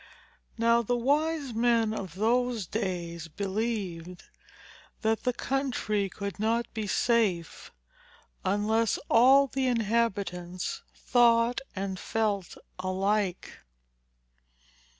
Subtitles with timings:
[0.57, 4.23] Now the wise men of those days believed,
[5.03, 7.71] that the country could not be safe,
[8.43, 13.59] unless all the inhabitants thought and felt alike."